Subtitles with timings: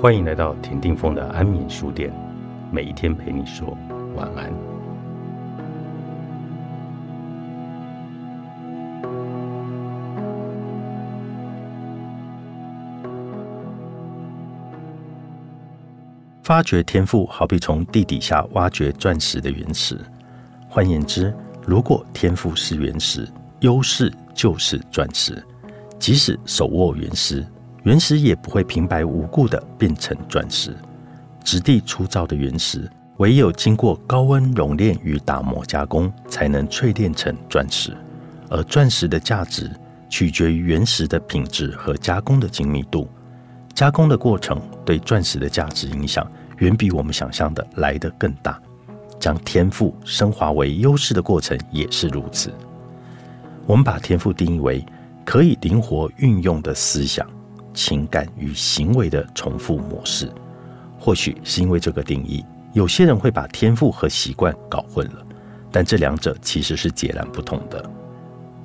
[0.00, 2.10] 欢迎来到田定峰的安眠书店，
[2.72, 3.76] 每一天陪你说
[4.16, 4.50] 晚安。
[16.42, 20.00] 发掘天赋，好比从地底下挖掘钻石的原石。
[20.66, 21.30] 换言之，
[21.66, 23.28] 如果天赋是原石，
[23.60, 25.44] 优势就是钻石。
[25.98, 27.44] 即使手握原石。
[27.82, 30.76] 原石也不会平白无故的变成钻石，
[31.42, 37.96] 质地粗糙的原石，唯有经过高温熔炼与打磨加工，才能淬炼成钻石。
[38.50, 39.70] 而钻石的价值
[40.08, 43.08] 取决于原石的品质和加工的精密度。
[43.72, 48.60] 加工的过程对钻石的价值影响，远比我们想象的来得更大。
[49.18, 52.52] 将天赋升华为优势的过程也是如此。
[53.66, 54.84] 我们把天赋定义为
[55.24, 57.26] 可以灵活运用的思想。
[57.72, 60.30] 情感与行为的重复模式，
[60.98, 65.26] 或许是因为这个定义，有些人会把天赋和习惯搞混了。
[65.72, 67.84] 但这两者其实是截然不同的。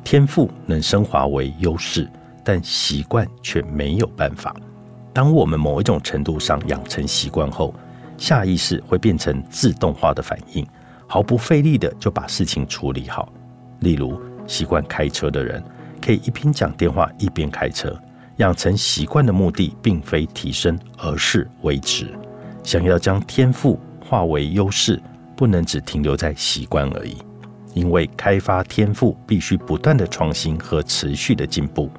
[0.03, 2.09] 天赋能升华为优势，
[2.43, 4.55] 但习惯却没有办法。
[5.13, 7.73] 当我们某一种程度上养成习惯后，
[8.17, 10.65] 下意识会变成自动化的反应，
[11.07, 13.31] 毫不费力的就把事情处理好。
[13.79, 15.63] 例如，习惯开车的人
[16.01, 17.95] 可以一边讲电话一边开车。
[18.37, 22.07] 养成习惯的目的，并非提升，而是维持。
[22.63, 25.01] 想要将天赋化为优势，
[25.35, 27.17] 不能只停留在习惯而已。
[27.73, 31.89] 因为开发天赋必须不断的创新和持续的进步。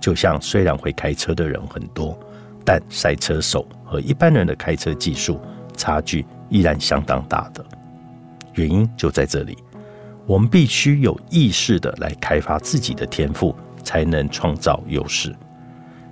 [0.00, 2.16] 就像虽然会开车的人很多，
[2.64, 5.40] 但赛车手和一般人的开车技术
[5.76, 7.64] 差距依然相当大的。
[8.54, 9.58] 原因就在这里，
[10.26, 15.34] 我们必须有意识的来开发自己的天赋，才能创造优势。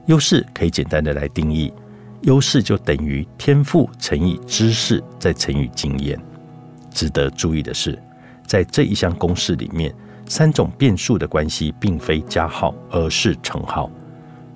[0.06, 1.72] 优势可以简单的来定义，
[2.22, 6.18] 优势就等于天赋乘以知识再乘以经验。
[6.90, 7.98] 值得注意的是，
[8.46, 9.94] 在这一项公式里面，
[10.26, 13.90] 三种变数的关系并非加号，而是乘号。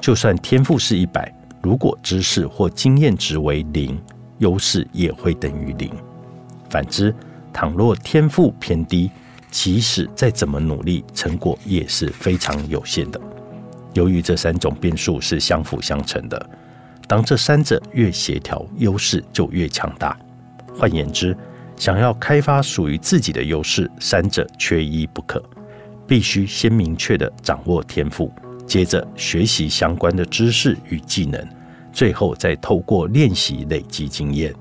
[0.00, 4.00] 就算天赋是一百，如果知识或经验值为零，
[4.38, 5.90] 优势也会等于零。
[6.70, 7.14] 反之，
[7.52, 9.10] 倘若天赋偏低，
[9.50, 13.20] 即使再怎么努力，成果也是非常有限的。
[13.98, 16.50] 由于这三种变数是相辅相成的，
[17.08, 20.16] 当这三者越协调，优势就越强大。
[20.72, 21.36] 换言之，
[21.74, 25.42] 想要开发属于自己的优势，三者缺一不可。
[26.06, 28.32] 必须先明确的掌握天赋，
[28.64, 31.44] 接着学习相关的知识与技能，
[31.92, 34.54] 最后再透过练习累积经验。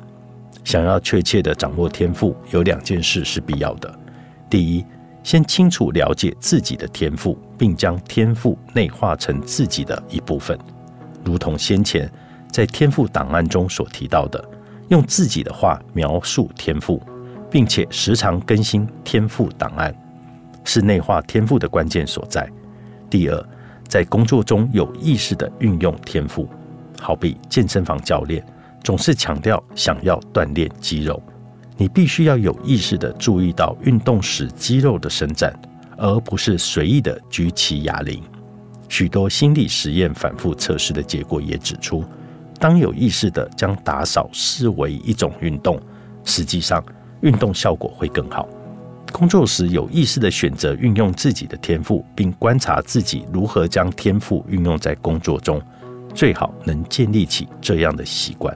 [0.63, 3.99] 想要确切的掌握天赋，有两件事是必要的。
[4.49, 4.83] 第一，
[5.21, 10.57] 先清楚了解自己的天赋，并将天赋内化成自己的一部分，
[11.23, 12.09] 如同先前
[12.51, 14.43] 在天赋档案中所提到的，
[14.89, 17.01] 用自己的话描述天赋，
[17.49, 19.93] 并且时常更新天赋档案，
[20.63, 22.47] 是内化天赋的关键所在。
[23.09, 23.49] 第二，
[23.87, 26.47] 在工作中有意识的运用天赋，
[26.99, 28.45] 好比健身房教练
[28.83, 31.21] 总是强调想要锻炼肌肉。
[31.77, 35.53] 你必须要有意识的注意到运动时肌肉的伸展，
[35.97, 38.21] 而不是随意的举起哑铃。
[38.87, 42.05] 许多心理实验反复测试的结果也指出，
[42.59, 45.79] 当有意识的将打扫视为一种运动，
[46.23, 46.83] 实际上
[47.21, 48.47] 运动效果会更好。
[49.11, 55.61] 工作时有意识的选择运用自己的天赋，并观察自己如何将天赋运用在工作中，
[56.13, 58.55] 最好能建立起这样的习惯。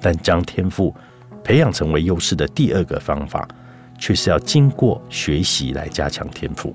[0.00, 0.94] 但将天赋
[1.42, 3.46] 培养成为优势的第二个方法，
[3.98, 6.74] 却是要经过学习来加强天赋。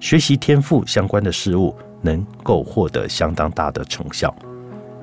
[0.00, 4.34] 学习天赋相关的事物，能够获得相当大的成效。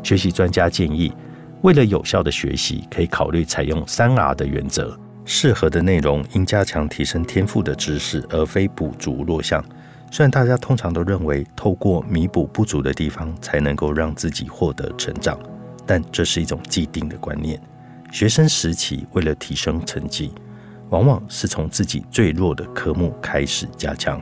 [0.03, 1.13] 学习专家建议，
[1.61, 4.97] 为了有效的学习，可以考虑采用三 R 的原则。
[5.25, 9.64] 适合的内容应加强提升天赋的知识，而非补足弱项。
[10.11, 15.37] 虽然大家通常都认为，透过弥补不足的地方，才能够让自己获得成长，
[15.85, 17.59] 但这是一种既定的观念。
[18.11, 20.31] 学生时期为了提升成绩，
[20.90, 24.22] 往往是从自己最弱的科目开始加强。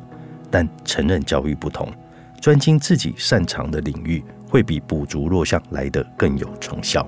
[0.49, 1.91] 但成人教育不同，
[2.39, 7.07] 专精自己擅长的领域，会比补足弱项来得更有成效。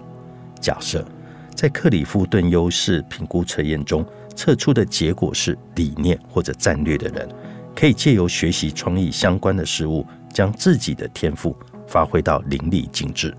[0.59, 1.05] 假设
[1.53, 4.03] 在克里夫顿优势评估测验中
[4.35, 7.29] 测出的结果是理念或者战略的人，
[7.75, 11.55] 可以借由学习创意相关的事物，将自己的天赋
[11.87, 13.31] 发挥到淋漓尽致。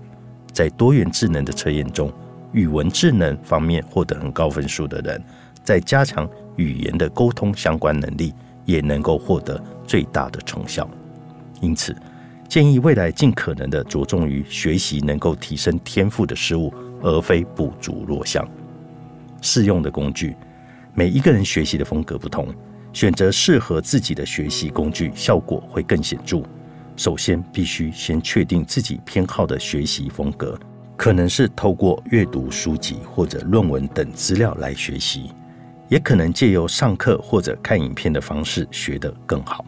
[0.53, 2.11] 在多元智能的测验中。
[2.53, 5.21] 语文智能方面获得很高分数的人，
[5.67, 6.25] 在加强
[6.55, 8.33] 语言的沟通相关能力，
[8.63, 10.89] 也能够获得最大的成效。
[11.59, 11.93] 因此，
[12.47, 18.47] 建议未来尽可能的着重于学习能够提升天赋的事物，而非补足弱项。
[19.41, 20.37] 适用的工具，
[20.93, 22.47] 每一个人学习的风格不同，
[22.93, 26.41] 选择适合自己的学习工具，效果会更显著。
[26.95, 30.57] 首先，必须先确定自己偏好的学习风格，
[30.95, 35.31] 可能是透过阅读书籍或者论文等资料来学习，
[35.89, 39.65] 也可能借由上课或者看影片的方式学得更好，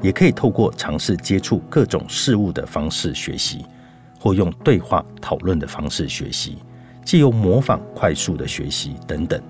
[0.00, 3.64] 也可以透过尝试接触各种事物的方式学习，
[4.18, 6.58] 或用对话讨论的方式学习，
[7.04, 9.40] 借由模仿快速的学习等等。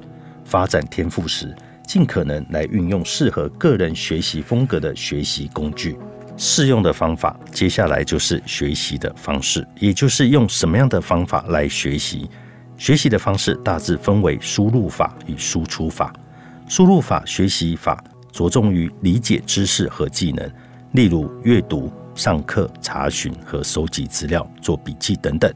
[0.44, 1.54] 发展天赋时，
[1.86, 5.96] 尽可能来运用适合个人学习风格的学习工具。
[6.36, 12.28] 适用的方法，接下来就是学习的方式，也就是用什么样的方法来学习。
[12.82, 16.12] 学习的方式大致分为输入法与输出法。
[16.68, 18.02] 输入法学习法
[18.32, 20.50] 着重于理解知识和技能，
[20.90, 25.48] 例如阅读、上课、查询和收集资料、做笔记等等。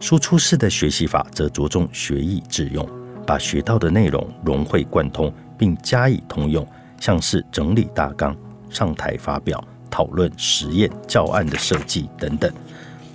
[0.00, 2.88] 输出式的学习法则着重学以致用，
[3.26, 6.66] 把学到的内容融会贯通并加以通用，
[6.98, 8.34] 像是整理大纲、
[8.70, 9.62] 上台发表。
[9.90, 12.50] 讨论、实验、教案的设计等等。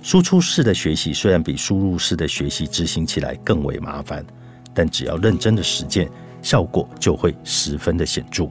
[0.02, 4.24] 输出式的学习虽然比输入式的学习执行起来更为麻烦，
[4.72, 6.08] 但只要认真的实践，
[6.40, 8.48] 效果就会十分的显著。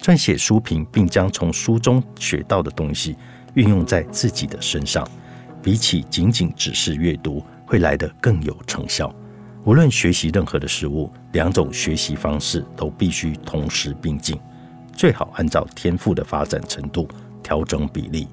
[0.00, 3.16] 撰写书评，并将从书中学到的东西
[3.54, 5.06] 运用在自己的身上，
[5.62, 9.14] 比起仅仅只是阅读，会来得更有成效。
[9.64, 14.40] 无论学习任何的事物，两种学习方式都必须同时并进，
[14.96, 17.06] 最好按照天赋的发展程度。
[17.42, 18.28] 调整比例。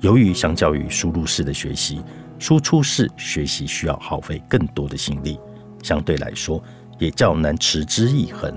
[0.00, 2.00] 由于相较于输入式的学习，
[2.38, 5.38] 输出式学习需要耗费更多的心力，
[5.82, 6.62] 相对来说
[6.98, 8.56] 也较难持之以恒。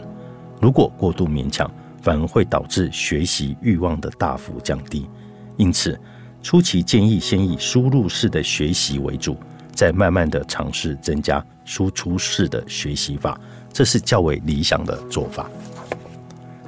[0.61, 1.69] 如果过度勉强，
[2.01, 5.09] 反而会导致学习欲望的大幅降低。
[5.57, 5.99] 因此，
[6.43, 9.35] 初期建议先以输入式的学习为主，
[9.73, 13.39] 再慢慢的尝试增加输出式的学习法，
[13.73, 15.49] 这是较为理想的做法。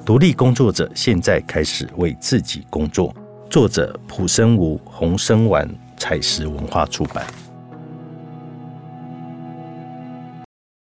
[0.04, 3.14] 独立工作者现在开始为自己工作。
[3.54, 7.24] 作者：普生吾，红生丸，彩石文化出版。